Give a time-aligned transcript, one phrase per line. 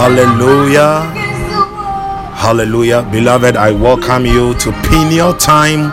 [0.00, 1.12] Hallelujah.
[2.34, 3.06] Hallelujah.
[3.12, 5.90] Beloved, I welcome you to Peniel Time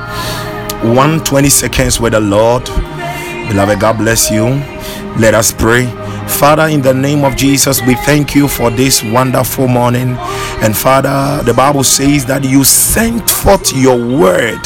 [0.96, 2.64] 120 seconds with the Lord.
[3.50, 4.46] Beloved, God bless you.
[5.20, 5.88] Let us pray.
[6.26, 10.16] Father, in the name of Jesus, we thank you for this wonderful morning.
[10.64, 14.62] And Father, the Bible says that you sent forth your word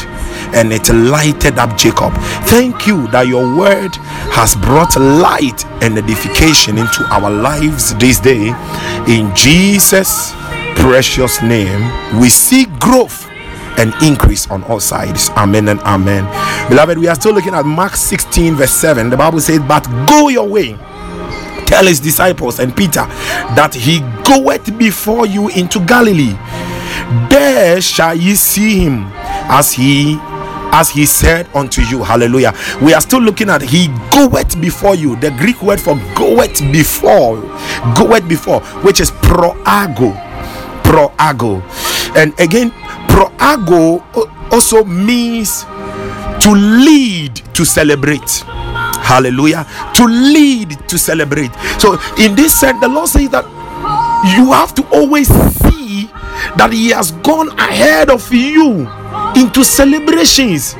[0.54, 2.14] and it lighted up Jacob.
[2.46, 3.96] Thank you that your word
[4.36, 8.52] has brought light and edification into our lives this day.
[9.12, 10.32] In Jesus'
[10.78, 11.82] precious name,
[12.18, 13.30] we see growth
[13.78, 15.30] and increase on all sides.
[15.32, 16.24] Amen and amen.
[16.70, 19.10] Beloved, we are still looking at Mark 16, verse 7.
[19.10, 20.78] The Bible says, But go your way
[21.72, 23.06] tell his disciples and Peter
[23.56, 26.36] that he goeth before you into Galilee.
[27.30, 29.06] There shall ye see him
[29.48, 30.16] as he
[30.72, 32.04] as he said unto you.
[32.04, 32.54] Hallelujah.
[32.82, 35.16] We are still looking at he goeth before you.
[35.18, 37.42] The Greek word for goeth before,
[37.96, 40.14] goeth before, which is proago.
[40.84, 41.62] Proago.
[42.16, 42.72] And again,
[43.08, 44.02] proago
[44.52, 45.64] also means
[46.44, 48.44] to lead to celebrate.
[49.04, 49.66] Hallelujah.
[49.96, 51.52] To lead to celebrate.
[51.80, 53.46] So, in this sense, the Lord says that
[54.38, 56.10] you have to always see
[56.56, 58.88] that He has gone ahead of you
[59.36, 60.76] into celebrations.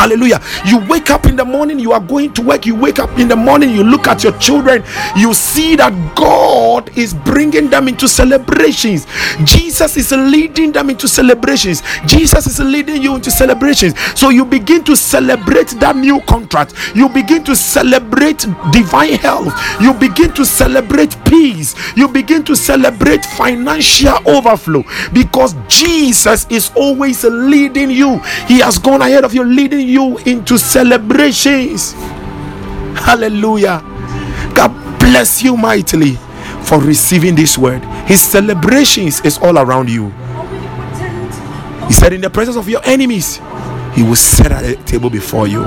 [0.00, 0.40] Hallelujah.
[0.64, 2.64] You wake up in the morning, you are going to work.
[2.64, 4.82] You wake up in the morning, you look at your children,
[5.14, 9.06] you see that God is bringing them into celebrations.
[9.44, 11.82] Jesus is leading them into celebrations.
[12.06, 13.92] Jesus is leading you into celebrations.
[14.18, 16.72] So you begin to celebrate that new contract.
[16.94, 19.52] You begin to celebrate divine health.
[19.82, 21.74] You begin to celebrate peace.
[21.94, 28.16] You begin to celebrate financial overflow because Jesus is always leading you.
[28.48, 31.92] He has gone ahead of you, leading you into celebrations.
[32.94, 33.82] Hallelujah.
[34.54, 36.16] God bless you mightily
[36.62, 37.82] for receiving this word.
[38.06, 40.10] His celebrations is all around you.
[41.86, 43.40] He said, In the presence of your enemies,
[43.94, 45.64] He will set at a table before you.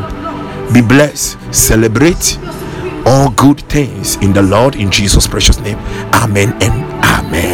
[0.74, 2.40] Be blessed, celebrate
[3.06, 5.78] all good things in the Lord in Jesus' precious name.
[6.14, 7.53] Amen and amen.